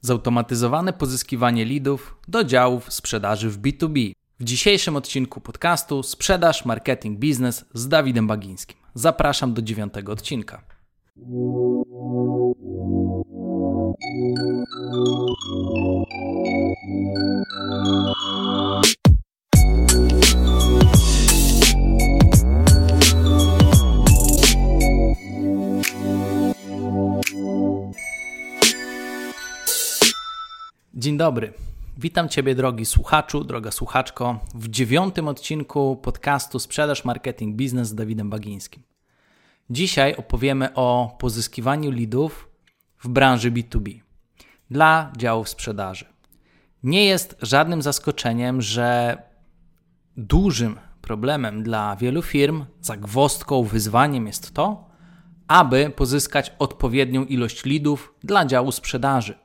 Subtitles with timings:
[0.00, 4.12] Zautomatyzowane pozyskiwanie leadów do działów sprzedaży w B2B.
[4.40, 8.76] W dzisiejszym odcinku podcastu Sprzedaż, Marketing, Biznes z Dawidem Bagińskim.
[8.94, 10.62] Zapraszam do dziewiątego odcinka.
[30.98, 31.52] Dzień dobry.
[31.98, 38.30] Witam Ciebie, drogi słuchaczu, droga słuchaczko, w dziewiątym odcinku podcastu Sprzedaż, Marketing, Biznes z Dawidem
[38.30, 38.82] Bagińskim.
[39.70, 42.48] Dzisiaj opowiemy o pozyskiwaniu leadów
[42.98, 44.00] w branży B2B
[44.70, 46.04] dla działów sprzedaży.
[46.82, 49.22] Nie jest żadnym zaskoczeniem, że
[50.16, 54.88] dużym problemem dla wielu firm, zagwostką, wyzwaniem jest to,
[55.48, 59.38] aby pozyskać odpowiednią ilość leadów dla działu sprzedaży.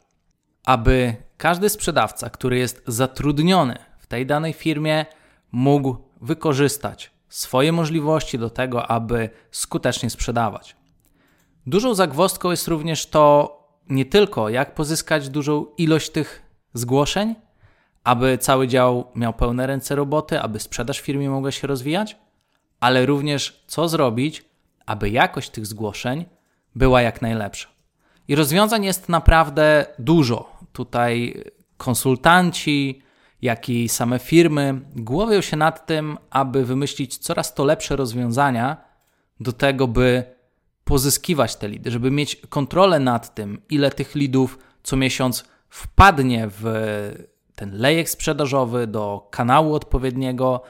[0.66, 5.05] Aby każdy sprzedawca, który jest zatrudniony w tej danej firmie,
[5.52, 10.75] mógł wykorzystać swoje możliwości do tego, aby skutecznie sprzedawać.
[11.66, 13.23] Dużą zagwozdką jest również to
[13.89, 17.36] nie tylko jak pozyskać dużą ilość tych zgłoszeń,
[18.03, 22.17] aby cały dział miał pełne ręce roboty, aby sprzedaż firmie mogła się rozwijać,
[22.80, 24.45] ale również co zrobić,
[24.86, 26.25] aby jakość tych zgłoszeń
[26.75, 27.72] była jak najlepsza.
[28.27, 30.57] I rozwiązań jest naprawdę dużo.
[30.71, 31.43] Tutaj
[31.77, 33.02] konsultanci,
[33.41, 38.77] jak i same firmy głowią się nad tym, aby wymyślić coraz to lepsze rozwiązania
[39.39, 40.23] do tego, by
[40.83, 46.63] pozyskiwać te lidy, żeby mieć kontrolę nad tym, ile tych lidów co miesiąc wpadnie w
[47.55, 50.61] ten lejek sprzedażowy, do kanału odpowiedniego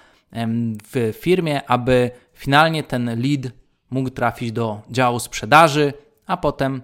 [0.91, 3.51] w firmie, aby finalnie ten lead
[3.89, 5.93] mógł trafić do działu sprzedaży,
[6.25, 6.81] a potem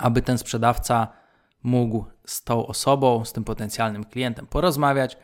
[0.00, 1.08] aby ten sprzedawca
[1.62, 5.16] mógł z tą osobą, z tym potencjalnym klientem porozmawiać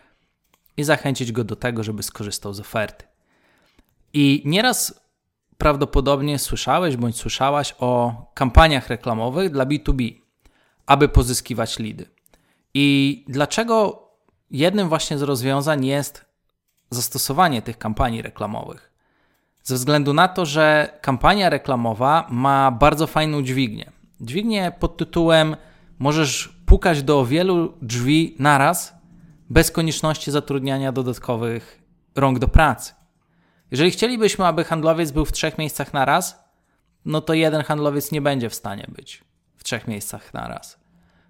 [0.76, 3.04] i zachęcić go do tego, żeby skorzystał z oferty.
[4.12, 5.00] I nieraz
[5.58, 10.14] prawdopodobnie słyszałeś bądź słyszałaś o kampaniach reklamowych dla B2B,
[10.86, 12.06] aby pozyskiwać lidy.
[12.74, 14.02] I dlaczego
[14.50, 16.24] jednym właśnie z rozwiązań jest
[16.90, 18.92] zastosowanie tych kampanii reklamowych?
[19.62, 23.92] Ze względu na to, że kampania reklamowa ma bardzo fajną dźwignię.
[24.20, 25.56] Dźwignię pod tytułem
[25.98, 28.94] możesz pukać do wielu drzwi naraz,
[29.50, 31.82] bez konieczności zatrudniania dodatkowych
[32.14, 32.94] rąk do pracy.
[33.70, 36.44] Jeżeli chcielibyśmy, aby handlowiec był w trzech miejscach naraz,
[37.04, 39.24] no to jeden handlowiec nie będzie w stanie być
[39.56, 40.78] w trzech miejscach naraz.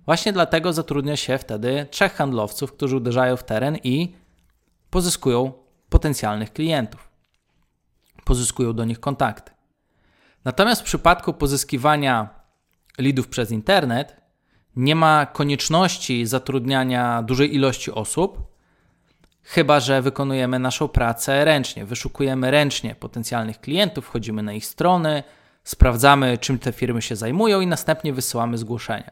[0.04, 4.14] Właśnie dlatego zatrudnia się wtedy trzech handlowców, którzy uderzają w teren i
[4.90, 5.52] pozyskują
[5.88, 7.10] potencjalnych klientów.
[8.24, 9.52] Pozyskują do nich kontakty.
[10.44, 12.45] Natomiast w przypadku pozyskiwania
[12.98, 14.16] leadów przez internet,
[14.76, 18.56] nie ma konieczności zatrudniania dużej ilości osób,
[19.42, 21.84] chyba że wykonujemy naszą pracę ręcznie.
[21.84, 25.22] Wyszukujemy ręcznie potencjalnych klientów, wchodzimy na ich strony,
[25.64, 29.10] sprawdzamy, czym te firmy się zajmują i następnie wysyłamy zgłoszenia.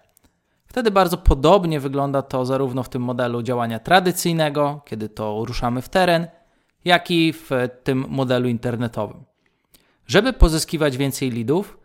[0.67, 5.89] Wtedy bardzo podobnie wygląda to zarówno w tym modelu działania tradycyjnego, kiedy to ruszamy w
[5.89, 6.27] teren,
[6.85, 7.51] jak i w
[7.85, 9.25] tym modelu internetowym.
[10.07, 11.79] Żeby pozyskiwać więcej leadów,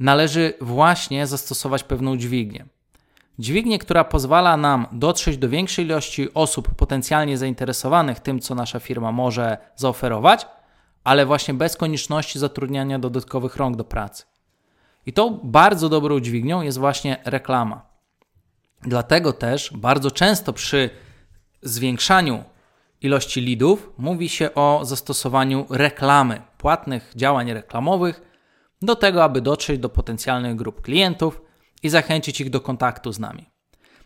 [0.00, 2.66] należy właśnie zastosować pewną dźwignię.
[3.38, 9.12] Dźwignię, która pozwala nam dotrzeć do większej ilości osób potencjalnie zainteresowanych tym, co nasza firma
[9.12, 10.46] może zaoferować,
[11.04, 14.24] ale właśnie bez konieczności zatrudniania dodatkowych rąk do pracy.
[15.06, 17.86] I tą bardzo dobrą dźwignią jest właśnie reklama.
[18.82, 20.90] Dlatego też bardzo często przy
[21.62, 22.44] zwiększaniu
[23.00, 28.29] ilości lidów mówi się o zastosowaniu reklamy, płatnych działań reklamowych
[28.82, 31.42] do tego, aby dotrzeć do potencjalnych grup klientów
[31.82, 33.46] i zachęcić ich do kontaktu z nami.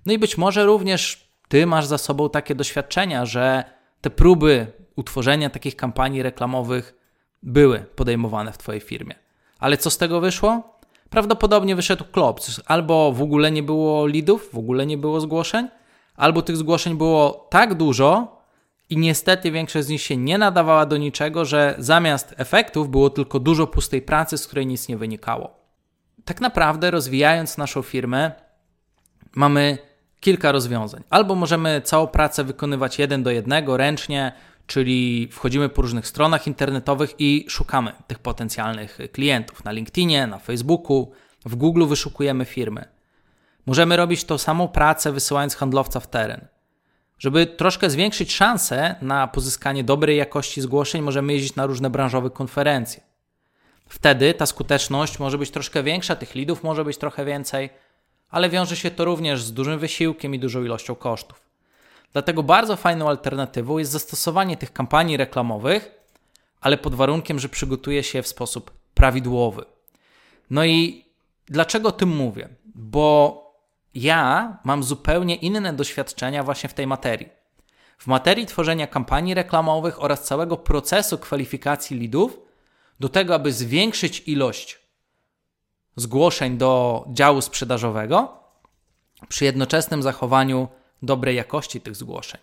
[0.06, 3.64] No i być może również Ty masz za sobą takie doświadczenia, że
[4.00, 6.94] te próby utworzenia takich kampanii reklamowych
[7.42, 9.14] były podejmowane w Twojej firmie.
[9.58, 10.78] Ale co z tego wyszło?
[11.10, 12.60] Prawdopodobnie wyszedł klops.
[12.66, 15.68] Albo w ogóle nie było leadów, w ogóle nie było zgłoszeń,
[16.16, 18.38] albo tych zgłoszeń było tak dużo,
[18.90, 23.40] i niestety większość z nich się nie nadawała do niczego, że zamiast efektów było tylko
[23.40, 25.64] dużo pustej pracy, z której nic nie wynikało.
[26.24, 28.32] Tak naprawdę, rozwijając naszą firmę,
[29.34, 29.78] mamy
[30.20, 31.02] kilka rozwiązań.
[31.10, 34.32] Albo możemy całą pracę wykonywać jeden do jednego ręcznie,
[34.66, 41.12] czyli wchodzimy po różnych stronach internetowych i szukamy tych potencjalnych klientów na LinkedInie, na Facebooku,
[41.44, 42.84] w Google wyszukujemy firmy.
[43.66, 46.46] Możemy robić tą samą pracę wysyłając handlowca w teren.
[47.24, 53.02] Żeby troszkę zwiększyć szanse na pozyskanie dobrej jakości zgłoszeń, możemy jeździć na różne branżowe konferencje.
[53.88, 57.70] Wtedy ta skuteczność może być troszkę większa, tych lidów może być trochę więcej,
[58.30, 61.40] ale wiąże się to również z dużym wysiłkiem i dużą ilością kosztów.
[62.12, 65.90] Dlatego bardzo fajną alternatywą jest zastosowanie tych kampanii reklamowych,
[66.60, 69.64] ale pod warunkiem, że przygotuje się w sposób prawidłowy.
[70.50, 71.04] No i
[71.46, 72.48] dlaczego o tym mówię?
[72.74, 73.43] Bo
[73.94, 77.28] ja mam zupełnie inne doświadczenia właśnie w tej materii.
[77.98, 82.38] W materii tworzenia kampanii reklamowych oraz całego procesu kwalifikacji lidów,
[83.00, 84.78] do tego, aby zwiększyć ilość
[85.96, 88.38] zgłoszeń do działu sprzedażowego,
[89.28, 90.68] przy jednoczesnym zachowaniu
[91.02, 92.40] dobrej jakości tych zgłoszeń.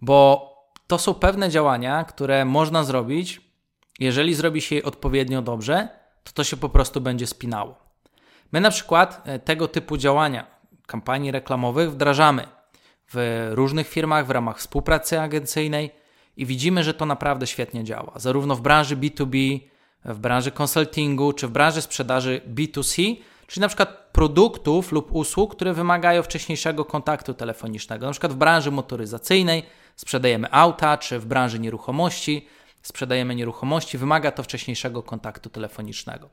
[0.00, 0.48] Bo
[0.86, 3.40] to są pewne działania, które można zrobić,
[3.98, 5.88] jeżeli zrobi się je odpowiednio dobrze,
[6.24, 7.81] to to się po prostu będzie spinało.
[8.52, 10.46] My na przykład e, tego typu działania,
[10.86, 12.46] kampanii reklamowych wdrażamy
[13.14, 15.90] w różnych firmach w ramach współpracy agencyjnej
[16.36, 18.12] i widzimy, że to naprawdę świetnie działa.
[18.16, 19.60] Zarówno w branży B2B,
[20.04, 23.16] w branży konsultingu, czy w branży sprzedaży B2C,
[23.46, 28.06] czyli na przykład produktów lub usług, które wymagają wcześniejszego kontaktu telefonicznego.
[28.06, 29.62] Na przykład w branży motoryzacyjnej
[29.96, 32.46] sprzedajemy auta, czy w branży nieruchomości
[32.82, 36.28] sprzedajemy nieruchomości, wymaga to wcześniejszego kontaktu telefonicznego.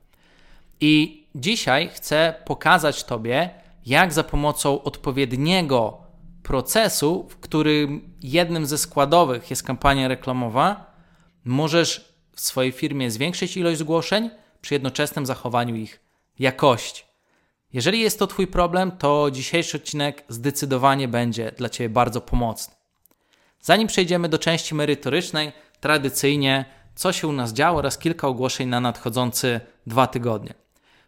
[0.81, 3.49] I dzisiaj chcę pokazać Tobie,
[3.85, 5.97] jak za pomocą odpowiedniego
[6.43, 10.93] procesu, w którym jednym ze składowych jest kampania reklamowa,
[11.45, 14.29] możesz w swojej firmie zwiększyć ilość zgłoszeń
[14.61, 15.99] przy jednoczesnym zachowaniu ich
[16.39, 17.03] jakości.
[17.73, 22.75] Jeżeli jest to Twój problem, to dzisiejszy odcinek zdecydowanie będzie dla Ciebie bardzo pomocny.
[23.61, 26.65] Zanim przejdziemy do części merytorycznej, tradycyjnie
[26.95, 30.53] co się u nas działo oraz kilka ogłoszeń na nadchodzący dwa tygodnie.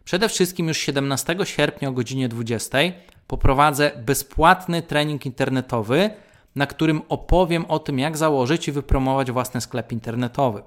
[0.04, 2.78] Przede wszystkim już 17 sierpnia o godzinie 20
[3.26, 6.10] poprowadzę bezpłatny trening internetowy,
[6.56, 10.62] na którym opowiem o tym, jak założyć i wypromować własny sklep internetowy.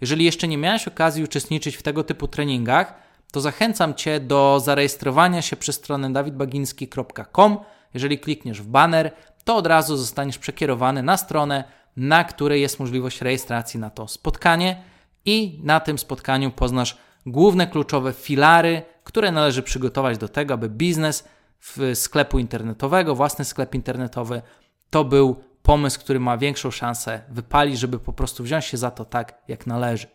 [0.00, 2.94] Jeżeli jeszcze nie miałeś okazji uczestniczyć w tego typu treningach,
[3.32, 7.58] to zachęcam Cię do zarejestrowania się przez stronę dawidbaginski.com.
[7.94, 9.12] Jeżeli klikniesz w banner,
[9.44, 11.64] to od razu zostaniesz przekierowany na stronę,
[11.96, 14.82] na której jest możliwość rejestracji na to spotkanie
[15.24, 21.28] i na tym spotkaniu poznasz główne kluczowe filary, które należy przygotować do tego, aby biznes
[21.60, 24.42] w sklepu internetowego, własny sklep internetowy,
[24.90, 29.04] to był pomysł, który ma większą szansę wypalić, żeby po prostu wziąć się za to
[29.04, 30.06] tak, jak należy.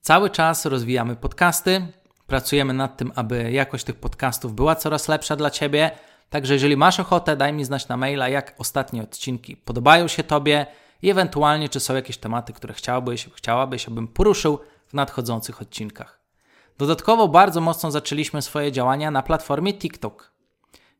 [0.00, 1.86] Cały czas rozwijamy podcasty,
[2.26, 5.90] pracujemy nad tym, aby jakość tych podcastów była coraz lepsza dla Ciebie.
[6.30, 10.66] Także jeżeli masz ochotę, daj mi znać na maila, jak ostatnie odcinki podobają się Tobie
[11.02, 16.25] i ewentualnie, czy są jakieś tematy, które chciałbyś, chciałabyś, abym poruszył w nadchodzących odcinkach.
[16.78, 20.32] Dodatkowo bardzo mocno zaczęliśmy swoje działania na platformie TikTok.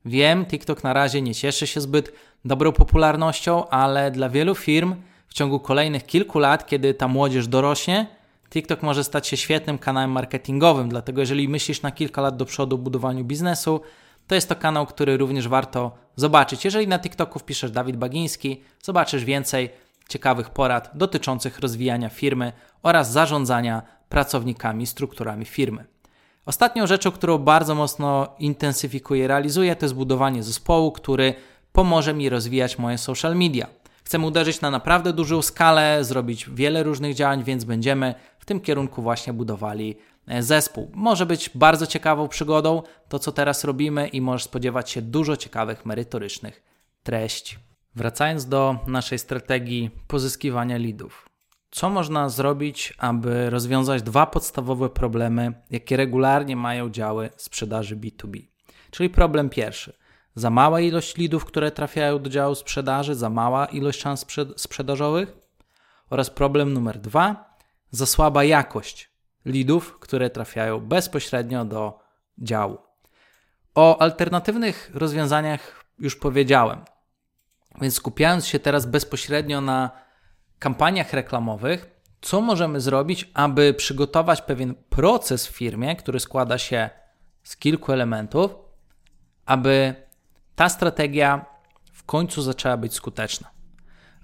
[0.05, 2.13] Wiem, TikTok na razie nie cieszy się zbyt
[2.45, 4.95] dobrą popularnością, ale dla wielu firm
[5.29, 8.07] w ciągu kolejnych kilku lat, kiedy ta młodzież dorośnie,
[8.51, 10.89] TikTok może stać się świetnym kanałem marketingowym.
[10.89, 13.81] Dlatego, jeżeli myślisz na kilka lat do przodu o budowaniu biznesu,
[14.27, 16.65] to jest to kanał, który również warto zobaczyć.
[16.65, 19.71] Jeżeli na TikToku wpiszesz Dawid Bagiński, zobaczysz więcej
[20.09, 22.53] ciekawych porad dotyczących rozwijania firmy
[22.83, 25.85] oraz zarządzania pracownikami, strukturami firmy.
[26.47, 31.35] Ostatnią rzeczą, którą bardzo mocno intensyfikuję realizuję, to jest budowanie zespołu, który
[31.73, 33.67] pomoże mi rozwijać moje social media.
[34.05, 39.03] Chcemy uderzyć na naprawdę dużą skalę, zrobić wiele różnych działań, więc będziemy w tym kierunku
[39.03, 40.91] właśnie budowali e, zespół.
[40.95, 45.87] Może być bardzo ciekawą przygodą to, co teraz robimy, i możesz spodziewać się dużo ciekawych,
[45.87, 46.63] merytorycznych
[47.03, 47.57] treści.
[47.95, 51.26] Wracając do naszej strategii pozyskiwania lidów.
[51.71, 58.43] Co można zrobić, aby rozwiązać dwa podstawowe problemy, jakie regularnie mają działy sprzedaży B2B?
[58.91, 59.97] Czyli problem pierwszy.
[60.35, 65.37] Za mała ilość lidów, które trafiają do działu sprzedaży, za mała ilość szans sprzedażowych.
[66.11, 67.57] Oraz problem numer dwa.
[67.91, 69.11] Za słaba jakość
[69.45, 71.99] lidów, które trafiają bezpośrednio do
[72.39, 72.79] działu.
[73.75, 76.85] O alternatywnych rozwiązaniach już powiedziałem.
[77.81, 80.06] Więc skupiając się teraz bezpośrednio na
[80.59, 86.91] kampaniach reklamowych, co możemy zrobić, aby przygotować pewien proces w firmie, który składa się
[87.43, 88.55] z kilku elementów,
[89.47, 89.95] aby
[90.55, 91.47] ta strategia
[91.93, 93.51] w końcu zaczęła być skuteczna.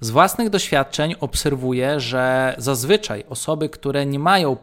[0.00, 4.56] Z własnych doświadczeń obserwuję, że zazwyczaj osoby, które nie mają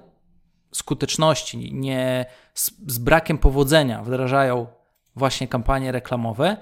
[0.72, 4.68] skuteczności, nie, z, z brakiem powodzenia wdrażają
[5.16, 6.58] właśnie kampanie reklamowe,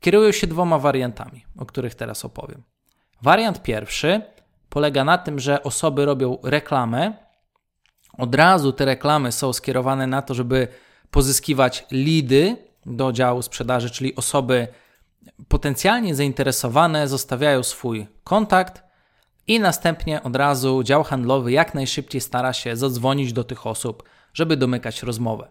[0.00, 2.62] kierują się dwoma wariantami, o których teraz opowiem.
[3.22, 4.22] Wariant pierwszy
[4.68, 7.12] polega na tym, że osoby robią reklamę.
[8.18, 10.68] Od razu te reklamy są skierowane na to, żeby
[11.10, 12.56] pozyskiwać lidy
[12.86, 14.68] do działu sprzedaży, czyli osoby
[15.48, 18.82] potencjalnie zainteresowane zostawiają swój kontakt
[19.46, 24.02] i następnie od razu dział handlowy jak najszybciej stara się zadzwonić do tych osób,
[24.34, 25.48] żeby domykać rozmowę.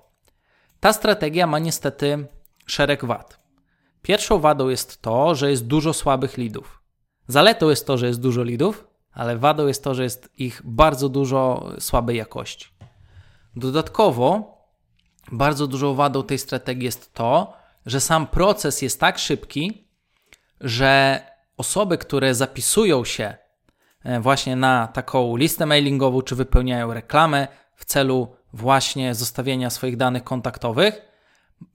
[0.79, 2.27] Ta strategia ma niestety
[2.65, 3.39] szereg wad.
[4.01, 6.81] Pierwszą wadą jest to, że jest dużo słabych lidów.
[7.27, 11.09] Zaletą jest to, że jest dużo lidów, ale wadą jest to, że jest ich bardzo
[11.09, 12.67] dużo słabej jakości.
[13.55, 14.57] Dodatkowo,
[15.31, 17.53] bardzo dużą wadą tej strategii jest to,
[17.85, 19.87] że sam proces jest tak szybki,
[20.61, 21.21] że
[21.57, 23.37] osoby, które zapisują się
[24.03, 30.23] e, właśnie na taką listę mailingową, czy wypełniają reklamę w celu właśnie zostawienia swoich danych
[30.23, 31.01] kontaktowych,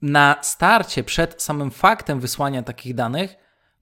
[0.01, 3.35] na starcie, przed samym faktem wysłania takich danych,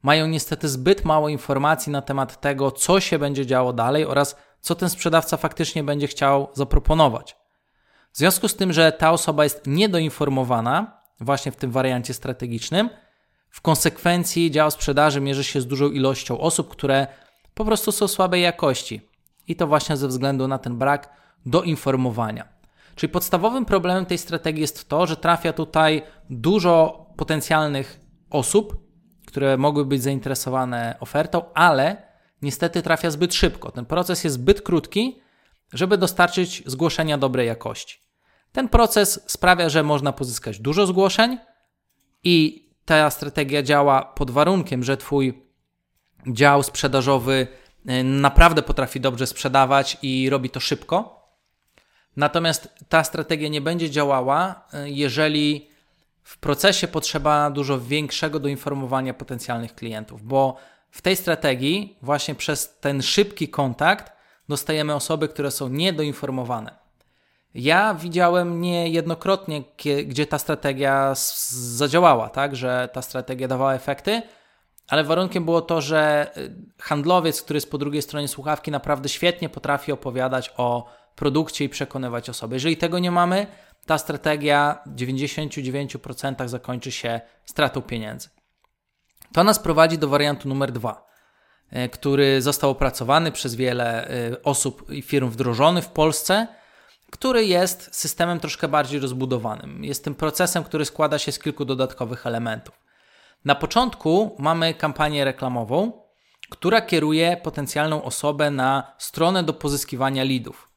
[0.03, 4.75] mają niestety zbyt mało informacji na temat tego, co się będzie działo dalej oraz co
[4.75, 7.35] ten sprzedawca faktycznie będzie chciał zaproponować.
[8.11, 12.89] W związku z tym, że ta osoba jest niedoinformowana, właśnie w tym wariancie strategicznym,
[13.49, 17.07] w konsekwencji dział sprzedaży mierzy się z dużą ilością osób, które
[17.53, 19.01] po prostu są słabej jakości.
[19.47, 21.09] I to właśnie ze względu na ten brak
[21.45, 22.47] doinformowania.
[22.95, 28.90] Czyli podstawowym problemem tej strategii jest to, że trafia tutaj dużo potencjalnych osób,
[29.31, 31.97] które mogły być zainteresowane ofertą, ale
[32.41, 33.71] niestety trafia zbyt szybko.
[33.71, 35.21] Ten proces jest zbyt krótki,
[35.73, 38.01] żeby dostarczyć zgłoszenia dobrej jakości.
[38.51, 41.37] Ten proces sprawia, że można pozyskać dużo zgłoszeń
[42.23, 45.45] i ta strategia działa pod warunkiem, że Twój
[46.27, 47.47] dział sprzedażowy
[47.89, 51.27] y, naprawdę potrafi dobrze sprzedawać i robi to szybko.
[52.15, 55.70] Natomiast ta strategia nie będzie działała, y, jeżeli
[56.31, 60.57] w procesie potrzeba dużo większego doinformowania potencjalnych klientów, bo
[60.91, 64.11] w tej strategii, właśnie przez ten szybki kontakt,
[64.49, 66.75] dostajemy osoby, które są niedoinformowane.
[67.55, 69.63] Ja widziałem niejednokrotnie,
[70.05, 71.13] gdzie ta strategia
[71.75, 74.21] zadziałała, tak, że ta strategia dawała efekty,
[74.87, 79.49] ale warunkiem było to, że y, handlowiec, który jest po drugiej stronie słuchawki, naprawdę świetnie
[79.49, 80.85] potrafi opowiadać o
[81.15, 82.55] produkcie i przekonywać osoby.
[82.55, 83.47] Jeżeli tego nie mamy,
[83.91, 88.29] ta strategia w 99% zakończy się stratą pieniędzy.
[89.33, 91.07] To nas prowadzi do wariantu numer dwa,
[91.73, 96.47] y, który został opracowany przez wiele y, osób i firm wdrożony w Polsce–
[97.11, 99.83] który jest systemem troszkę bardziej rozbudowanym.
[99.83, 102.79] Jest tym procesem, który składa się z kilku dodatkowych elementów.
[103.45, 106.03] Na początku mamy kampanię reklamową,
[106.49, 110.70] która kieruje potencjalną osobę na stronę do pozyskiwania leadów.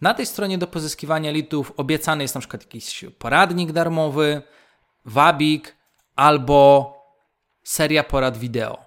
[0.00, 4.42] Na tej stronie do pozyskiwania leadów obiecany jest na przykład jakiś poradnik darmowy,
[5.04, 5.76] wabik
[6.16, 6.94] albo
[7.62, 8.78] seria porad wideo.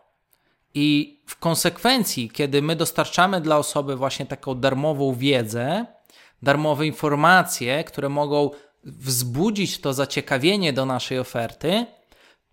[0.74, 5.86] I w konsekwencji, kiedy my dostarczamy dla osoby właśnie taką darmową wiedzę,
[6.42, 8.50] darmowe informacje, które mogą
[8.84, 11.86] wzbudzić to zaciekawienie do naszej oferty,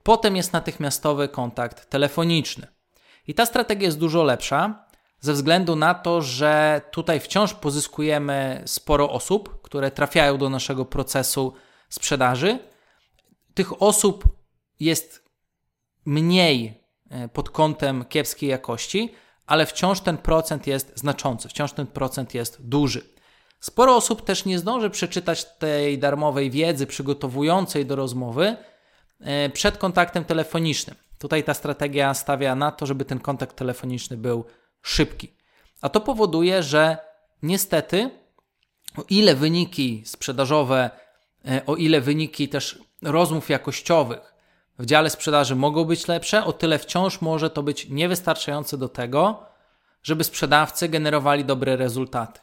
[0.02, 2.66] potem jest natychmiastowy kontakt telefoniczny.
[3.26, 4.84] I ta strategia jest dużo lepsza,
[5.20, 11.54] ze względu na to, że tutaj wciąż pozyskujemy sporo osób, które trafiają do naszego procesu
[11.88, 12.58] sprzedaży.
[13.54, 14.24] Tych osób
[14.80, 15.24] jest
[16.04, 19.14] mniej e, pod kątem kiepskiej jakości,
[19.46, 23.02] ale wciąż ten procent jest znaczący, wciąż ten procent jest duży.
[23.60, 28.56] Sporo osób też nie zdąży przeczytać tej darmowej wiedzy przygotowującej do rozmowy
[29.20, 30.96] e, przed kontaktem telefonicznym.
[31.18, 34.44] Tutaj ta strategia stawia na to, żeby ten kontakt telefoniczny był
[34.82, 35.34] szybki.
[35.80, 36.98] A to powoduje, że
[37.42, 38.10] niestety,
[38.96, 40.90] o ile wyniki sprzedażowe,
[41.48, 44.34] e, o ile wyniki też rozmów jakościowych
[44.78, 49.46] w dziale sprzedaży mogą być lepsze, o tyle wciąż może to być niewystarczające do tego,
[50.02, 52.40] żeby sprzedawcy generowali dobre rezultaty.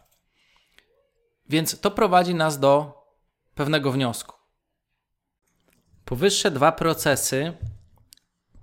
[1.50, 3.04] Więc to prowadzi nas do
[3.56, 4.36] pewnego wniosku.
[6.06, 7.54] Powyższe dwa procesy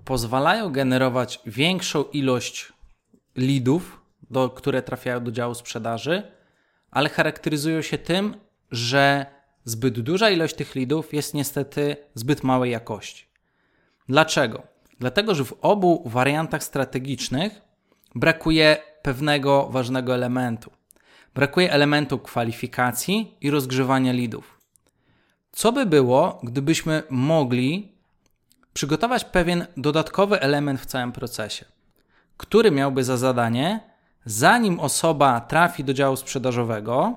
[0.04, 2.72] pozwalają generować większą ilość
[3.36, 4.00] leadów,
[4.30, 6.22] do, które trafiają do działu sprzedaży,
[6.90, 8.36] ale charakteryzują się tym,
[8.70, 9.26] że
[9.64, 13.26] zbyt duża ilość tych leadów jest niestety zbyt małej jakości.
[14.08, 14.62] Dlaczego?
[15.00, 17.60] Dlatego, że w obu wariantach strategicznych
[18.14, 20.70] brakuje pewnego ważnego elementu.
[21.34, 24.60] Brakuje elementu kwalifikacji i rozgrzewania lidów.
[25.52, 27.92] Co by było, gdybyśmy mogli
[28.72, 31.64] przygotować pewien dodatkowy element w całym procesie,
[32.36, 33.80] który miałby za zadanie,
[34.24, 37.16] zanim osoba trafi do działu sprzedażowego,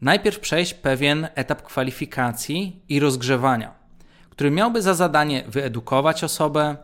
[0.00, 3.74] najpierw przejść pewien etap kwalifikacji i rozgrzewania,
[4.30, 6.76] który miałby za zadanie wyedukować osobę,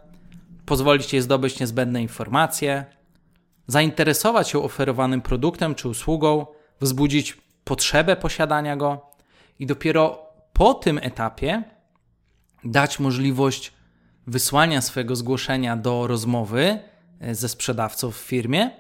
[0.67, 2.85] pozwolić jej zdobyć niezbędne informacje,
[3.67, 6.47] zainteresować się oferowanym produktem czy usługą,
[6.81, 9.11] wzbudzić potrzebę posiadania go
[9.59, 10.19] i dopiero
[10.53, 11.63] po tym etapie
[12.65, 13.73] dać możliwość
[14.27, 16.79] wysłania swojego zgłoszenia do rozmowy
[17.33, 18.71] ze sprzedawcą w firmie,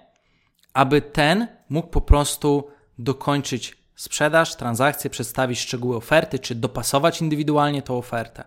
[0.74, 2.68] aby ten mógł po prostu
[2.98, 8.44] dokończyć sprzedaż, transakcję, przedstawić szczegóły oferty, czy dopasować indywidualnie tą ofertę.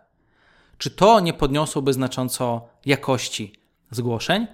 [0.77, 3.53] Czy to nie podniosłoby znacząco jakości
[3.91, 4.47] zgłoszeń?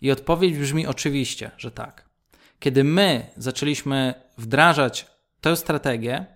[0.00, 2.08] I odpowiedź brzmi oczywiście, że tak.
[2.60, 5.06] Kiedy my zaczęliśmy wdrażać
[5.40, 6.26] tę strategię,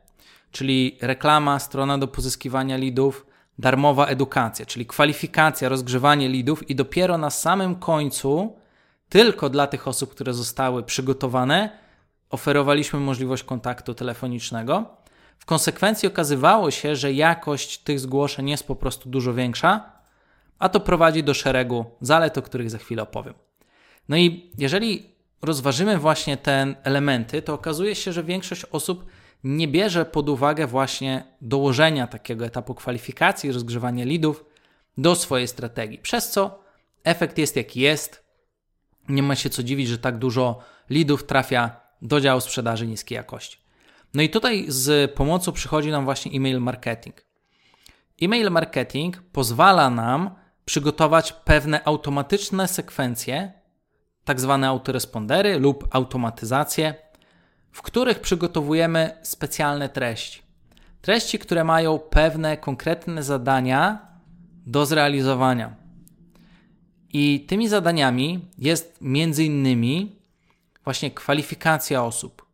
[0.50, 3.26] czyli reklama, strona do pozyskiwania lidów,
[3.58, 8.56] darmowa edukacja, czyli kwalifikacja, rozgrzewanie lidów i dopiero na samym końcu,
[9.08, 11.78] tylko dla tych osób, które zostały przygotowane,
[12.30, 14.84] oferowaliśmy możliwość kontaktu telefonicznego.
[15.38, 19.92] W konsekwencji okazywało się, że jakość tych zgłoszeń jest po prostu dużo większa,
[20.58, 23.34] a to prowadzi do szeregu zalet, o których za chwilę opowiem.
[24.08, 25.10] No i jeżeli
[25.42, 29.06] rozważymy właśnie te elementy, to okazuje się, że większość osób
[29.44, 34.44] nie bierze pod uwagę właśnie dołożenia takiego etapu kwalifikacji, rozgrzewania lidów
[34.98, 36.64] do swojej strategii, przez co
[37.04, 38.24] efekt jest jaki jest.
[39.08, 40.58] Nie ma się co dziwić, że tak dużo
[40.90, 43.58] lidów trafia do działu sprzedaży niskiej jakości.
[44.14, 47.24] No i tutaj z pomocą przychodzi nam właśnie e-mail marketing.
[48.22, 50.30] E-mail marketing pozwala nam
[50.64, 53.52] przygotować pewne automatyczne sekwencje,
[54.24, 56.94] tak zwane autorespondery lub automatyzacje,
[57.74, 60.42] w których przygotowujemy specjalne treści.
[61.00, 64.08] Treści, które mają pewne konkretne zadania
[64.66, 65.74] do zrealizowania.
[67.12, 70.16] I tymi zadaniami jest między innymi
[70.84, 72.46] właśnie kwalifikacja osób,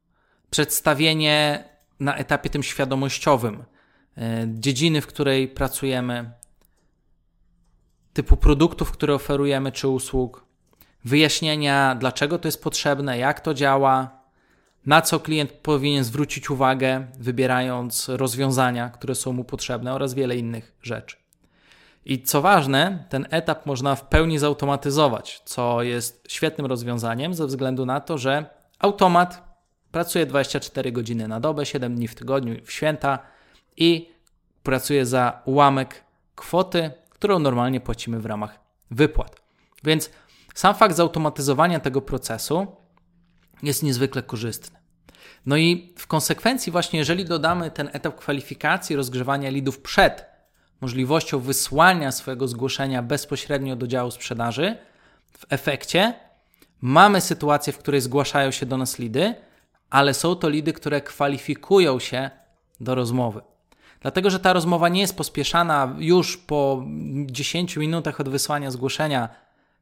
[0.51, 1.65] przedstawienie
[2.01, 3.65] na etapie tym świadomościowym
[4.17, 6.31] e, dziedziny, w której pracujemy,
[8.13, 10.45] typu produktów, które oferujemy, czy usług,
[11.05, 14.20] wyjaśnienia, dlaczego to jest potrzebne, jak to działa,
[14.87, 20.73] na co klient powinien zwrócić uwagę, wybierając rozwiązania, które są mu potrzebne oraz wiele innych
[20.83, 21.17] rzeczy.
[22.05, 27.87] I co ważne, ten etap można w pełni zautomatyzować, co jest świetnym rozwiązaniem ze względu
[27.87, 28.45] na to, że
[28.79, 29.51] automat
[29.93, 33.19] pracuje 24 godziny na dobę, 7 dni w tygodniu, w święta
[33.77, 34.11] i
[34.63, 38.59] pracuje za ułamek kwoty, którą normalnie płacimy w ramach
[38.91, 39.41] wypłat.
[39.85, 40.11] Więc
[40.55, 42.67] sam fakt zautomatyzowania tego procesu
[43.63, 44.79] jest niezwykle korzystny.
[45.47, 50.25] No i w konsekwencji, właśnie jeżeli dodamy ten etap kwalifikacji, rozgrzewania lidów przed
[50.81, 54.77] możliwością wysłania swojego zgłoszenia bezpośrednio do działu sprzedaży,
[55.33, 56.15] w efekcie
[56.81, 59.35] mamy sytuację, w której zgłaszają się do nas lidy,
[59.91, 62.31] ale są to lidy, które kwalifikują się
[62.81, 63.41] do rozmowy.
[64.01, 66.85] Dlatego, że ta rozmowa nie jest pospieszana już po
[67.27, 69.29] 10 minutach od wysłania zgłoszenia.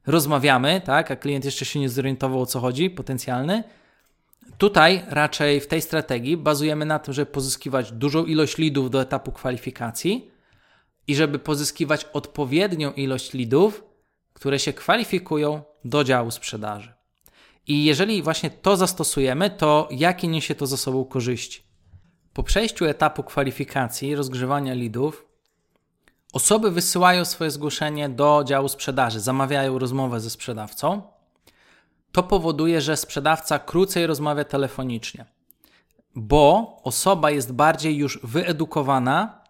[0.09, 3.64] Rozmawiamy, tak, a klient jeszcze się nie zorientował o co chodzi, potencjalny.
[4.59, 9.33] Tutaj raczej w tej strategii bazujemy na tym, żeby pozyskiwać dużą ilość lidów do etapu
[9.33, 10.31] kwalifikacji,
[11.09, 13.85] i żeby pozyskiwać odpowiednią ilość lidów,
[14.33, 16.92] które się kwalifikują do działu sprzedaży.
[17.66, 21.62] I jeżeli właśnie to zastosujemy, to jakie niesie to za sobą korzyści?
[22.33, 25.28] Po przejściu etapu kwalifikacji, rozgrzewania lidów,
[26.33, 31.03] osoby wysyłają swoje zgłoszenie do działu sprzedaży, zamawiają rozmowę ze sprzedawcą.
[32.12, 35.25] To powoduje, że sprzedawca krócej rozmawia telefonicznie,
[36.14, 39.45] bo osoba jest bardziej już wyedukowana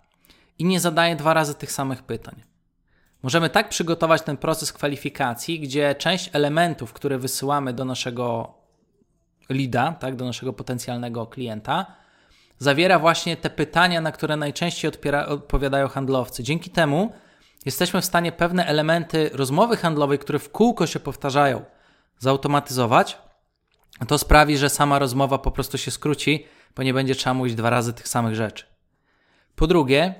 [0.58, 2.42] i nie zadaje dwa razy tych samych pytań.
[3.22, 8.54] Możemy tak przygotować ten proces kwalifikacji, gdzie część elementów, które wysyłamy do naszego
[9.50, 11.86] lida, tak, do naszego potencjalnego klienta,
[12.58, 16.42] zawiera właśnie te pytania, na które najczęściej odpiera, odpowiadają handlowcy.
[16.42, 17.12] Dzięki temu
[17.66, 21.64] jesteśmy w stanie pewne elementy rozmowy handlowej, które w kółko się powtarzają,
[22.18, 23.18] zautomatyzować.
[24.08, 27.70] To sprawi, że sama rozmowa po prostu się skróci, bo nie będzie trzeba mówić dwa
[27.70, 28.64] razy tych samych rzeczy.
[29.56, 30.14] Po drugie,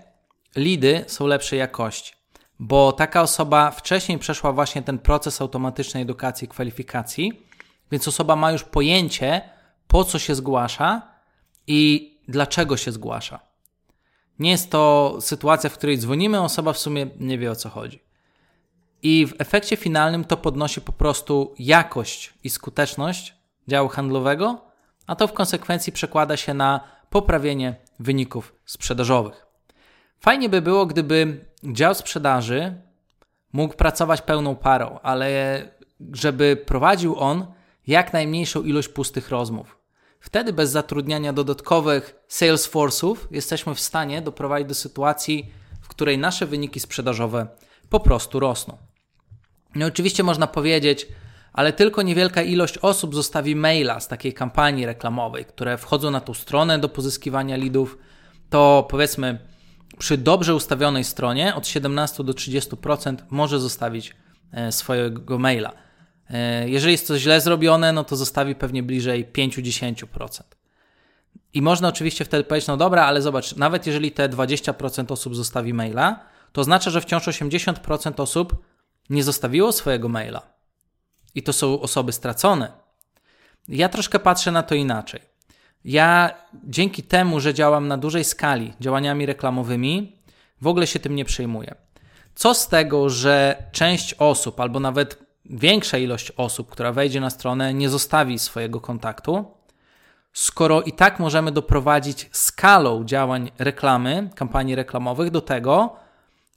[0.57, 2.13] lidy są lepszej jakości,
[2.59, 7.47] bo taka osoba wcześniej przeszła właśnie ten proces automatycznej edukacji i kwalifikacji,
[7.91, 9.41] więc osoba ma już pojęcie,
[9.87, 11.03] po co się zgłasza
[11.67, 13.41] i dlaczego się zgłasza.
[14.39, 18.03] Nie jest to sytuacja, w której dzwonimy, osoba w sumie nie wie o co chodzi.
[19.03, 23.35] I w efekcie finalnym to podnosi po prostu jakość i skuteczność
[23.69, 24.61] działu handlowego,
[25.07, 29.47] a to w konsekwencji przekłada się na poprawienie wyników sprzedażowych.
[30.21, 32.75] Fajnie by było, gdyby dział sprzedaży
[33.53, 35.29] mógł pracować pełną parą, ale
[36.13, 37.47] żeby prowadził on
[37.87, 39.78] jak najmniejszą ilość pustych rozmów.
[40.21, 46.81] Wtedy bez zatrudniania dodatkowych Salesforce'ów jesteśmy w stanie doprowadzić do sytuacji, w której nasze wyniki
[46.81, 47.47] sprzedażowe
[47.91, 48.77] po prostu rosną.
[49.75, 51.07] No oczywiście można powiedzieć,
[51.53, 56.35] ale tylko niewielka ilość osób zostawi maila z takiej kampanii reklamowej, które wchodzą na tą
[56.35, 57.99] stronę do pozyskiwania lidów,
[58.51, 59.39] to powiedzmy
[59.99, 64.17] przy dobrze ustawionej stronie od 17 do 30% może zostawić
[64.53, 65.88] e, swojego maila.
[66.31, 70.43] E, jeżeli jest to źle zrobione, no to zostawi pewnie bliżej 5-10%.
[71.55, 75.75] I można oczywiście wtedy powiedzieć, no dobra, ale zobacz, nawet jeżeli te 20% osób zostawi
[75.75, 76.21] maila,
[76.53, 78.65] to oznacza, że wciąż 80% osób
[79.11, 80.43] nie zostawiło swojego maila.
[81.35, 82.73] I to są osoby stracone.
[83.69, 85.21] Ja troszkę patrzę na to inaczej.
[85.85, 90.17] Ja dzięki temu, że działam na dużej skali działaniami reklamowymi,
[90.61, 91.75] w ogóle się tym nie przejmuję.
[92.35, 97.75] Co z tego, że część osób, albo nawet większa ilość osób, która wejdzie na stronę,
[97.75, 99.45] nie zostawi swojego kontaktu,
[100.33, 105.97] skoro i tak możemy doprowadzić skalą działań reklamy, kampanii reklamowych do tego,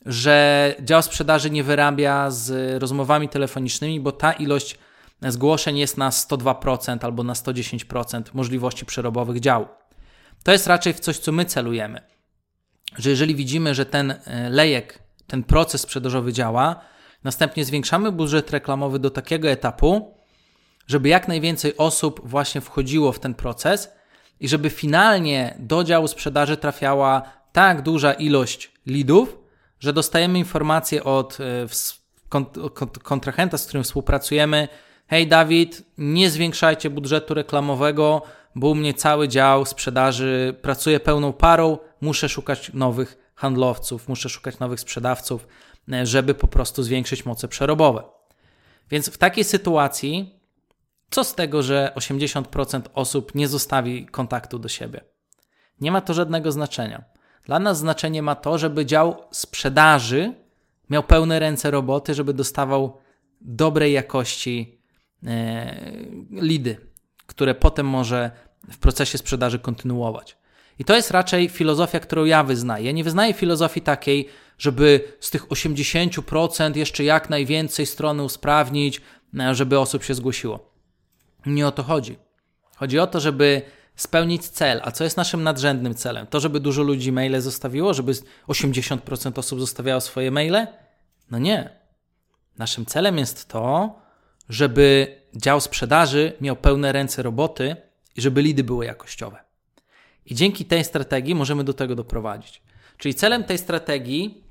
[0.06, 4.78] że dział sprzedaży nie wyrabia z rozmowami telefonicznymi, bo ta ilość
[5.22, 9.68] zgłoszeń jest na 102% albo na 110% możliwości przerobowych działu.
[10.44, 12.02] To jest raczej w coś, co my celujemy.
[12.98, 16.82] Że jeżeli widzimy, że ten e, lejek, ten proces sprzedażowy działa,
[17.24, 20.14] następnie zwiększamy budżet reklamowy do takiego etapu,
[20.88, 23.92] żeby jak najwięcej osób właśnie wchodziło w ten proces
[24.40, 29.38] i żeby finalnie do działu sprzedaży trafiała tak duża ilość leadów,
[29.80, 31.68] że dostajemy informację od e,
[33.04, 34.68] kontrahenta, z którym współpracujemy,
[35.08, 38.22] hej Dawid, nie zwiększajcie budżetu reklamowego,
[38.56, 44.60] bo u mnie cały dział sprzedaży pracuje pełną parą, muszę szukać nowych handlowców, muszę szukać
[44.60, 45.48] nowych sprzedawców,
[46.04, 48.04] żeby po prostu zwiększyć moce przerobowe.
[48.90, 50.40] Więc w takiej sytuacji,
[51.10, 55.02] co z tego, że 80% osób nie zostawi kontaktu do siebie?
[55.82, 57.04] Nie ma to żadnego znaczenia.
[57.46, 60.34] Dla nas znaczenie ma to, żeby dział sprzedaży
[60.90, 62.98] miał pełne ręce roboty, żeby dostawał
[63.42, 64.82] dobrej jakości
[65.26, 65.76] e,
[66.32, 66.78] lidy,
[67.26, 68.32] które potem może
[68.72, 70.38] w procesie sprzedaży kontynuować.
[70.80, 72.94] I to jest raczej filozofia, którą ja wyznaję.
[72.94, 74.30] Nie wyznaję filozofii takiej,
[74.62, 79.02] żeby z tych 80% jeszcze jak najwięcej strony usprawnić,
[79.40, 80.72] e, żeby osób się zgłosiło.
[81.46, 82.18] Nie o to chodzi.
[82.76, 83.62] Chodzi o to, żeby
[83.96, 84.82] spełnić cel.
[84.84, 86.28] A co jest naszym nadrzędnym celem?
[86.28, 88.14] To, żeby dużo ludzi maile zostawiło, żeby
[88.48, 90.68] 80% osób zostawiało swoje maile?
[91.32, 91.70] No nie.
[92.58, 93.96] Naszym celem jest to,
[94.50, 97.76] żeby dział sprzedaży miał pełne ręce roboty
[98.16, 99.38] i żeby lidy były jakościowe.
[100.26, 102.62] I dzięki tej strategii możemy do tego doprowadzić.
[102.98, 104.51] Czyli celem tej strategii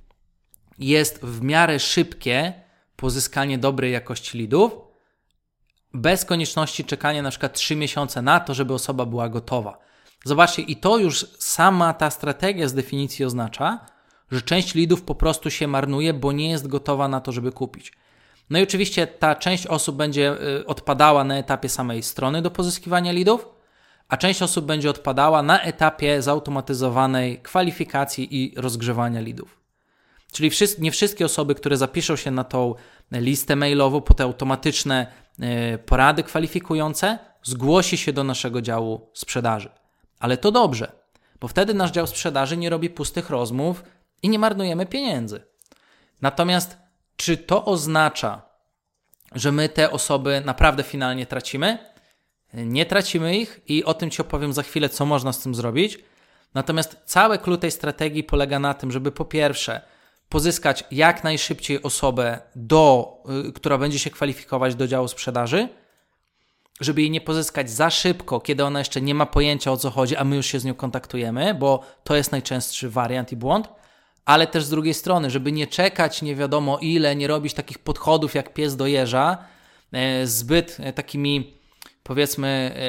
[0.80, 2.52] jest w miarę szybkie
[2.96, 4.72] pozyskanie dobrej jakości lidów,
[5.94, 9.78] bez konieczności czekania na przykład 3 miesiące na to, żeby osoba była gotowa.
[10.24, 13.86] Zobaczcie, i to już sama ta strategia z definicji oznacza,
[14.30, 17.92] że część lidów po prostu się marnuje, bo nie jest gotowa na to, żeby kupić.
[18.50, 23.12] No i oczywiście ta część osób będzie y, odpadała na etapie samej strony do pozyskiwania
[23.12, 23.48] lidów,
[24.08, 29.59] a część osób będzie odpadała na etapie zautomatyzowanej kwalifikacji i rozgrzewania lidów.
[30.32, 32.74] Czyli nie wszystkie osoby, które zapiszą się na tą
[33.12, 35.06] listę mailową po te automatyczne
[35.40, 39.70] E, porady kwalifikujące, zgłosi się do naszego działu sprzedaży.
[40.18, 40.92] Ale to dobrze,
[41.40, 43.84] bo wtedy nasz dział sprzedaży nie robi pustych rozmów
[44.22, 45.42] i nie marnujemy pieniędzy.
[46.22, 46.78] Natomiast
[47.16, 48.42] czy to oznacza,
[49.34, 51.78] że my te osoby naprawdę finalnie tracimy?
[52.54, 55.98] Nie tracimy ich i o tym Ci opowiem za chwilę, co można z tym zrobić.
[56.54, 59.80] Natomiast całe klucz tej strategii polega na tym, żeby po pierwsze
[60.30, 63.14] pozyskać jak najszybciej osobę, do,
[63.48, 65.68] y, która będzie się kwalifikować do działu sprzedaży,
[66.80, 70.16] żeby jej nie pozyskać za szybko, kiedy ona jeszcze nie ma pojęcia o co chodzi,
[70.16, 73.68] a my już się z nią kontaktujemy, bo to jest najczęstszy wariant i błąd,
[74.24, 78.34] ale też z drugiej strony, żeby nie czekać nie wiadomo ile, nie robić takich podchodów
[78.34, 79.38] jak pies do jeża,
[79.92, 81.54] e, zbyt e, takimi
[82.02, 82.80] powiedzmy e,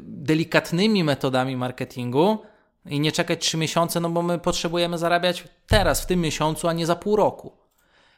[0.00, 2.38] delikatnymi metodami marketingu,
[2.86, 6.72] i nie czekać 3 miesiące, no bo my potrzebujemy zarabiać teraz, w tym miesiącu, a
[6.72, 7.52] nie za pół roku.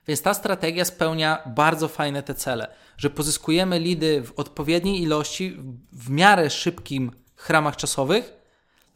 [0.08, 5.56] Więc ta strategia spełnia bardzo fajne te cele, że pozyskujemy lidy w odpowiedniej ilości,
[5.92, 7.10] w miarę szybkim
[7.48, 8.32] ramach czasowych,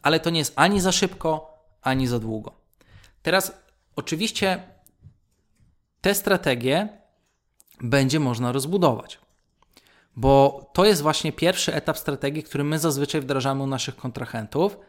[0.03, 2.53] ale to nie jest ani za szybko, ani za długo.
[3.23, 3.53] Teraz
[3.97, 4.63] oczywiście
[6.01, 6.89] te strategie
[7.81, 9.19] będzie można rozbudować,
[10.17, 14.77] bo to jest właśnie pierwszy etap strategii, który my zazwyczaj wdrażamy u naszych kontrahentów–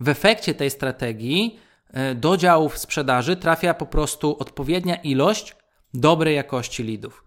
[0.00, 1.58] w efekcie tej strategii
[1.90, 5.56] e, do działów sprzedaży trafia po prostu odpowiednia ilość
[5.94, 7.24] dobrej jakości leadów.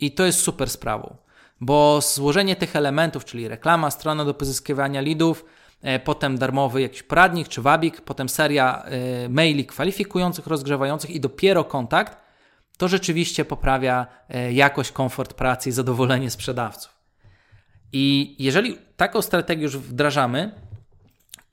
[0.00, 1.16] I to jest super sprawą,
[1.60, 5.44] bo złożenie tych elementów, czyli reklama, strona do pozyskiwania leadów,
[5.82, 11.64] e, potem darmowy jakiś poradnik czy wabik, potem seria e, maili kwalifikujących, rozgrzewających i dopiero
[11.64, 12.16] kontakt,
[12.78, 14.06] to rzeczywiście poprawia
[14.52, 17.00] jakość, komfort pracy i zadowolenie sprzedawców.
[17.92, 20.52] I jeżeli taką strategię już wdrażamy,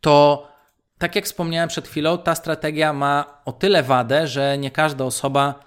[0.02, 0.48] to
[0.98, 5.60] tak jak wspomniałem przed chwilą, ta strategia ma o tyle wadę, że nie każda osoba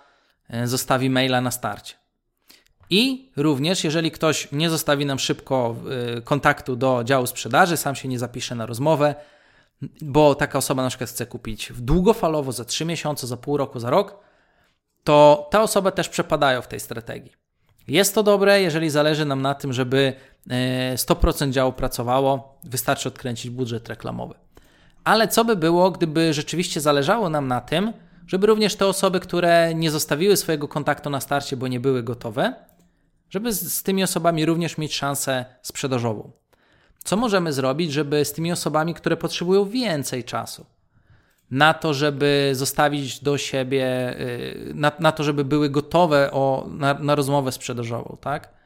[0.49, 1.95] e, zostawi maila na starcie.
[2.91, 5.77] I również, jeżeli ktoś nie zostawi nam szybko
[6.17, 9.15] e, kontaktu do działu sprzedaży, sam się nie zapisze na rozmowę,
[10.01, 13.91] bo taka osoba na przykład chce kupić długofalowo za 3 miesiące, za pół roku, za
[13.91, 14.19] rok,
[15.05, 17.40] to ta osoba też przepadają w tej strategii.
[17.91, 20.13] Jest to dobre, jeżeli zależy nam na tym, żeby
[20.95, 24.35] 100% e, działu pracowało, wystarczy odkręcić budżet reklamowy.
[25.05, 27.93] Ale co by było, gdyby rzeczywiście zależało nam na tym,
[28.27, 32.55] żeby również te osoby, które nie zostawiły swojego kontaktu na starcie, bo nie były gotowe,
[33.31, 36.33] żeby z, z tymi osobami również mieć szansę sprzedażową.
[37.05, 40.67] Co możemy zrobić, żeby z tymi osobami, które potrzebują więcej czasu
[41.51, 46.95] na to, żeby zostawić do siebie, y, na, na to, żeby były gotowe o, na,
[46.95, 48.61] na rozmowę sprzedażową, tak?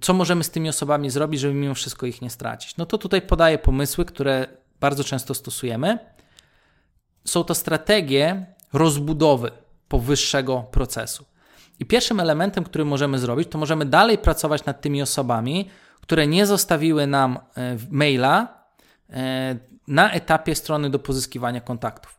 [0.00, 2.76] Co możemy z tymi osobami zrobić, żeby mimo wszystko ich nie stracić?
[2.76, 4.46] No to tutaj podaję pomysły, które
[4.80, 5.98] bardzo często stosujemy.
[7.24, 9.50] Są to strategie rozbudowy
[9.88, 11.24] powyższego procesu.
[11.78, 15.68] I pierwszym elementem, który możemy zrobić, to możemy dalej pracować nad tymi osobami,
[16.00, 18.64] które nie zostawiły nam e, maila
[19.10, 22.18] e, na etapie strony do pozyskiwania kontaktów.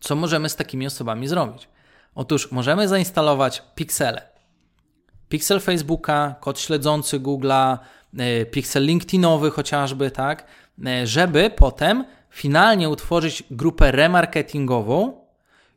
[0.00, 1.68] Co możemy z takimi osobami zrobić?
[2.14, 4.22] Otóż możemy zainstalować piksele.
[5.28, 7.78] Pixel Facebooka, kod śledzący Google'a,
[8.18, 10.46] e, pixel LinkedInowy chociażby, tak,
[11.04, 15.20] żeby potem finalnie utworzyć grupę remarketingową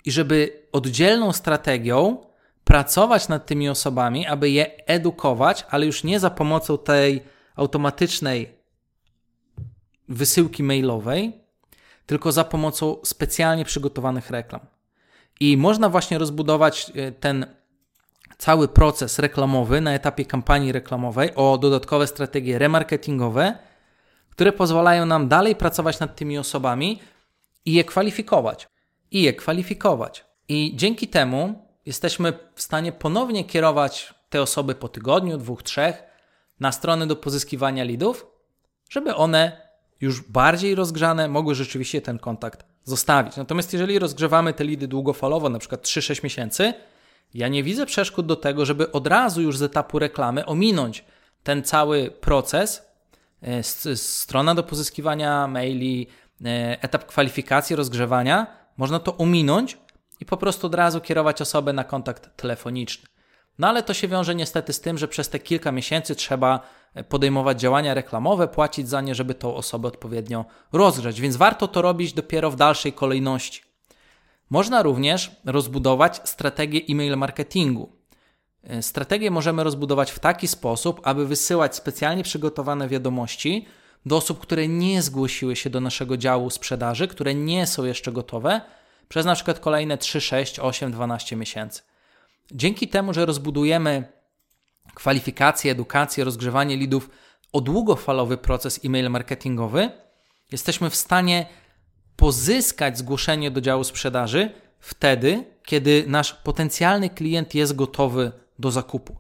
[0.05, 2.17] i żeby oddzielną strategią
[2.63, 7.23] pracować nad tymi osobami, aby je edukować, ale już nie za pomocą tej
[7.55, 8.59] automatycznej
[10.10, 11.34] wysyłki mailowej,
[12.06, 14.62] tylko za pomocą specjalnie przygotowanych reklam.
[15.39, 17.45] I można właśnie rozbudować e, ten
[18.38, 23.58] cały proces reklamowy na etapie kampanii reklamowej o dodatkowe strategie remarketingowe,
[24.30, 27.00] które pozwalają nam dalej pracować nad tymi osobami
[27.65, 28.67] i je kwalifikować.
[29.12, 30.26] I je kwalifikować.
[30.50, 36.04] I dzięki temu jesteśmy w stanie ponownie kierować te osoby po tygodniu, dwóch, trzech
[36.60, 38.26] na strony do pozyskiwania lidów,
[38.89, 39.68] żeby one
[40.01, 43.35] już bardziej rozgrzane mogły rzeczywiście ten kontakt zostawić.
[43.35, 46.73] Natomiast jeżeli rozgrzewamy te lidy długofalowo, na przykład 3-6 miesięcy,
[47.33, 51.05] ja nie widzę przeszkód do tego, żeby od razu już z etapu reklamy ominąć
[51.43, 52.89] ten cały proces,
[53.41, 53.63] e,
[53.95, 56.07] strona do pozyskiwania maili,
[56.45, 59.77] e, etap kwalifikacji, rozgrzewania, można to ominąć
[60.19, 63.09] i po prostu od razu kierować osobę na kontakt telefoniczny.
[63.59, 66.59] No ale to się wiąże niestety z tym, że przez te kilka miesięcy trzeba
[67.10, 72.13] podejmować działania reklamowe, płacić za nie, żeby tą osobę odpowiednio rozgrzać, więc warto to robić
[72.13, 73.62] dopiero w dalszej kolejności.
[74.49, 77.99] Można również rozbudować strategię e-mail marketingu.
[78.82, 83.65] Strategię możemy rozbudować w taki sposób, aby wysyłać specjalnie przygotowane wiadomości
[84.06, 88.62] do osób, które nie zgłosiły się do naszego działu sprzedaży, które nie są jeszcze gotowe,
[89.10, 91.82] przez na przykład kolejne 3, 6, 8, 12 miesięcy.
[92.52, 94.18] Dzięki temu, że rozbudujemy
[94.93, 97.10] kwalifikację, edukację, rozgrzewanie lidów
[97.54, 99.91] o długofalowy proces e-mail marketingowy,
[100.52, 101.45] jesteśmy w stanie
[102.15, 109.15] pozyskać zgłoszenie do działu sprzedaży wtedy, kiedy nasz potencjalny klient jest gotowy do zakupu.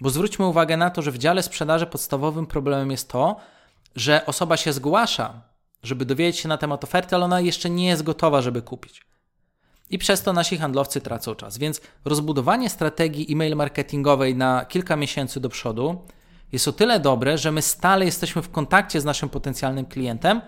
[0.00, 3.36] Bo zwróćmy uwagę na to, że w dziale sprzedaży podstawowym problemem jest to,
[3.96, 5.42] że osoba się zgłasza,
[5.82, 9.11] żeby dowiedzieć się na temat oferty, ale ona jeszcze nie jest gotowa, żeby kupić
[9.92, 11.58] i przez to nasi handlowcy tracą czas.
[11.58, 16.02] Więc rozbudowanie strategii e-mail marketingowej na kilka miesięcy do przodu
[16.52, 20.40] jest o tyle dobre, że my stale jesteśmy w kontakcie z naszym potencjalnym klientem,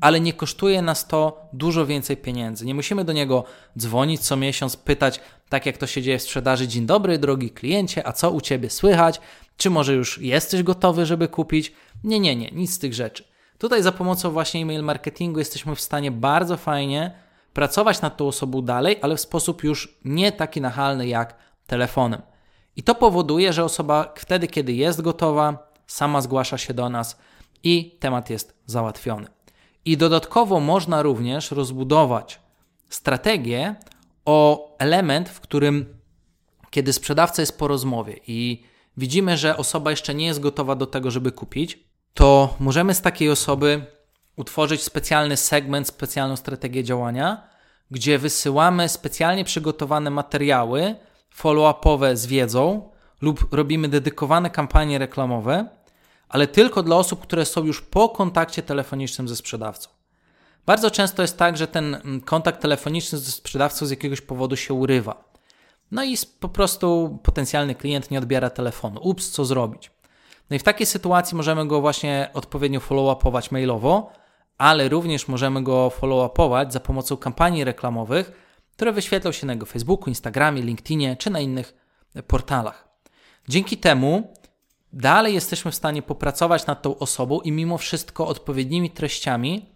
[0.00, 2.66] ale nie kosztuje nas to dużo więcej pieniędzy.
[2.66, 3.44] Nie musimy do niego
[3.78, 8.06] dzwonić co miesiąc, pytać, tak jak to się dzieje w sprzedaży: Dzień dobry, drogi kliencie,
[8.06, 9.20] a co u ciebie słychać?
[9.56, 11.72] Czy może już jesteś gotowy, żeby kupić?
[12.04, 13.24] Nie, nie, nie, nic z tych rzeczy.
[13.58, 17.23] Tutaj za pomocą właśnie e-mail marketingu jesteśmy w stanie bardzo fajnie
[17.54, 21.36] pracować nad tą osobą dalej, ale w sposób już nie taki nachalny jak
[21.66, 22.22] telefonem.
[22.76, 27.18] I to powoduje, że osoba wtedy, kiedy jest gotowa, sama zgłasza się do nas
[27.62, 29.26] i temat jest załatwiony.
[29.84, 32.40] I dodatkowo można również rozbudować
[32.88, 33.74] strategię
[34.24, 35.86] o element, w którym
[36.70, 38.62] kiedy sprzedawca jest po rozmowie i
[38.96, 41.78] widzimy, że osoba jeszcze nie jest gotowa do tego, żeby kupić,
[42.14, 43.86] to możemy z takiej osoby
[44.36, 47.48] utworzyć specjalny segment, specjalną strategię działania,
[47.90, 50.94] gdzie wysyłamy specjalnie przygotowane materiały
[51.36, 55.68] follow-upowe z wiedzą lub robimy dedykowane kampanie reklamowe,
[56.28, 59.88] ale tylko dla osób, które są już po kontakcie telefonicznym ze sprzedawcą.
[60.66, 64.74] Bardzo często jest tak, że ten mm, kontakt telefoniczny ze sprzedawcą z jakiegoś powodu się
[64.74, 65.24] urywa.
[65.90, 69.00] No i po prostu potencjalny klient nie odbiera telefonu.
[69.02, 69.90] Ups, co zrobić?
[70.50, 74.12] No i w takiej sytuacji możemy go właśnie odpowiednio follow-upować mailowo,
[74.58, 78.32] ale również możemy go follow-upować za pomocą kampanii reklamowych,
[78.72, 81.74] które wyświetlą się na jego Facebooku, Instagramie, LinkedInie czy na innych
[82.26, 82.88] portalach.
[83.48, 84.34] Dzięki temu
[84.92, 89.66] dalej jesteśmy w stanie popracować nad tą osobą i mimo wszystko odpowiednimi treściami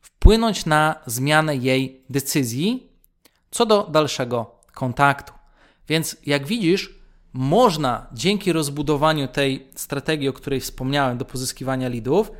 [0.00, 2.92] wpłynąć na zmianę jej decyzji
[3.50, 5.32] co do dalszego kontaktu.
[5.88, 6.94] Więc jak widzisz,
[7.32, 12.32] można dzięki rozbudowaniu tej strategii, o której wspomniałem, do pozyskiwania lidów,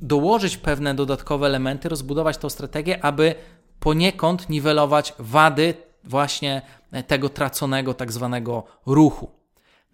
[0.00, 3.34] dołożyć pewne dodatkowe elementy, rozbudować tą strategię, aby
[3.80, 6.62] poniekąd niwelować wady właśnie
[7.06, 9.30] tego traconego tak zwanego ruchu.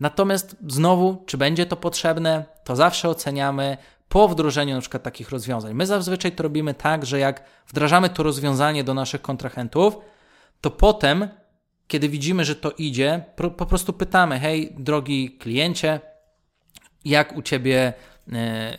[0.01, 3.77] Natomiast znowu, czy będzie to potrzebne, to zawsze oceniamy
[4.09, 5.75] po wdrożeniu na przykład takich rozwiązań.
[5.75, 9.97] My zazwyczaj to robimy tak, że jak wdrażamy to rozwiązanie do naszych kontrahentów,
[10.61, 11.29] to potem,
[11.87, 13.25] kiedy widzimy, że to idzie,
[13.57, 16.01] po prostu pytamy: hej, drogi kliencie,
[17.05, 17.93] jak u ciebie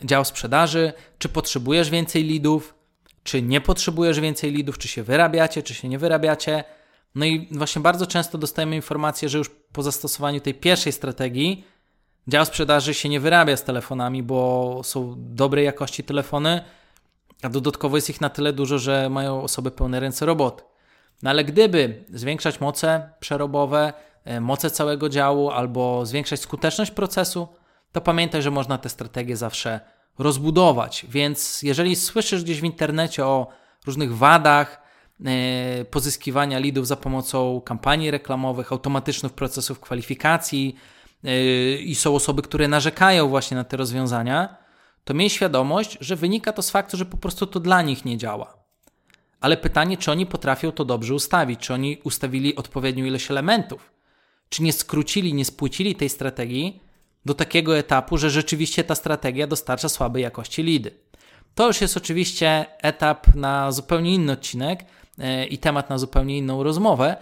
[0.04, 2.74] dział sprzedaży, czy potrzebujesz więcej lidów,
[3.22, 6.64] czy nie potrzebujesz więcej lidów, czy się wyrabiacie, czy się nie wyrabiacie.
[7.14, 11.64] No i właśnie bardzo często dostajemy informację, że już po zastosowaniu tej pierwszej strategii
[12.28, 16.60] dział sprzedaży się nie wyrabia z telefonami, bo są dobrej jakości telefony,
[17.42, 20.64] a dodatkowo jest ich na tyle dużo, że mają osoby pełne ręce roboty.
[21.22, 23.92] No ale gdyby zwiększać moce przerobowe,
[24.24, 27.48] e, moce całego działu albo zwiększać skuteczność procesu,
[27.92, 29.80] to pamiętaj, że można te strategie zawsze
[30.18, 31.06] rozbudować.
[31.08, 33.48] Więc jeżeli słyszysz gdzieś w internecie o
[33.86, 34.82] różnych wadach
[35.24, 40.76] e, pozyskiwania lidów za pomocą kampanii reklamowych, automatycznych procesów kwalifikacji
[41.24, 41.42] e,
[41.76, 44.56] i są osoby, które narzekają właśnie na te rozwiązania,
[45.04, 48.16] to miej świadomość, że wynika to z faktu, że po prostu to dla nich nie
[48.16, 48.58] działa.
[49.40, 53.92] Ale pytanie, czy oni potrafią to dobrze ustawić, czy oni ustawili odpowiednią ilość elementów,
[54.48, 56.87] czy nie skrócili, nie spłycili tej strategii
[57.24, 60.90] do takiego etapu, że rzeczywiście ta strategia dostarcza słabej jakości lidy.
[61.54, 64.84] To już jest oczywiście etap na zupełnie inny odcinek
[65.18, 67.16] e, i temat na zupełnie inną rozmowę.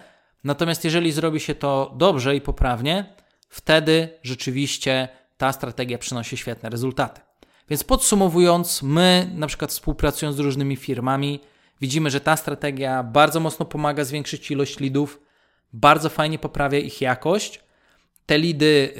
[0.44, 3.14] Natomiast jeżeli zrobi się to dobrze i poprawnie,
[3.48, 7.20] wtedy rzeczywiście ta strategia przynosi świetne rezultaty.
[7.70, 11.40] Więc podsumowując, my na przykład współpracując z różnymi firmami,
[11.80, 15.20] widzimy, że ta strategia bardzo mocno pomaga zwiększyć ilość lidów,
[15.72, 17.65] bardzo fajnie poprawia ich jakość.
[18.26, 18.94] Te lidy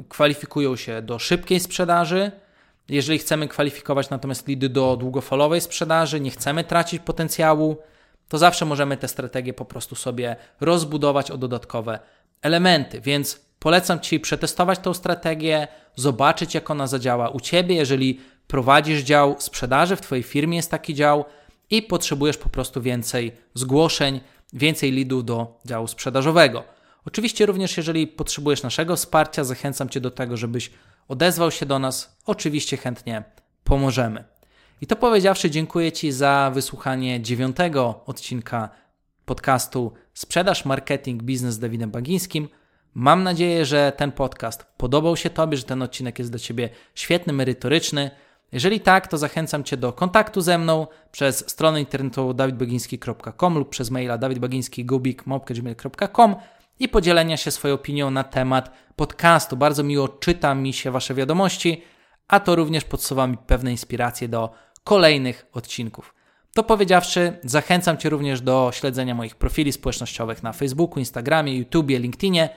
[0.00, 2.30] y, kwalifikują się do szybkiej sprzedaży.
[2.88, 7.76] Jeżeli chcemy kwalifikować natomiast lidy do długofalowej sprzedaży, nie chcemy tracić potencjału,
[8.28, 11.98] to zawsze możemy tę strategię po prostu sobie rozbudować o dodatkowe
[12.42, 13.00] elementy.
[13.00, 17.74] Więc polecam Ci przetestować tą strategię, zobaczyć jak ona zadziała u Ciebie.
[17.74, 21.24] Jeżeli prowadzisz dział sprzedaży, w Twojej firmie jest taki dział,
[21.70, 24.20] i potrzebujesz po prostu więcej zgłoszeń,
[24.52, 26.64] więcej lidów do działu sprzedażowego.
[27.06, 30.70] Oczywiście również jeżeli potrzebujesz naszego wsparcia, zachęcam Cię do tego, żebyś
[31.08, 32.16] odezwał się do nas.
[32.26, 33.24] Oczywiście chętnie
[33.64, 34.24] pomożemy.
[34.80, 38.68] I to powiedziawszy, dziękuję Ci za wysłuchanie dziewiątego odcinka
[39.24, 42.48] podcastu Sprzedaż, Marketing, Biznes z Dawidem Bagińskim.
[42.94, 47.32] Mam nadzieję, że ten podcast podobał się Tobie, że ten odcinek jest dla Ciebie świetny,
[47.32, 48.10] merytoryczny.
[48.52, 53.90] Jeżeli tak, to zachęcam Cię do kontaktu ze mną przez stronę internetową dawidbagiński.com lub przez
[53.90, 56.36] maila dawidbagiński.gubik.gmail.com
[56.80, 59.56] i podzielenia się swoją opinią na temat podcastu.
[59.56, 61.82] Bardzo miło czyta mi się Wasze wiadomości,
[62.28, 64.50] a to również podsuwa mi pewne inspiracje do
[64.84, 66.14] kolejnych odcinków.
[66.54, 72.48] To powiedziawszy, zachęcam Cię również do śledzenia moich profili społecznościowych na Facebooku, Instagramie, YouTubie, LinkedInie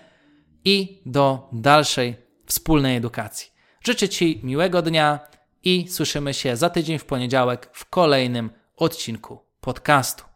[0.66, 3.52] i do dalszej wspólnej edukacji.
[3.86, 5.20] Życzę Ci miłego dnia
[5.64, 10.33] i słyszymy się za tydzień w poniedziałek w kolejnym odcinku podcastu.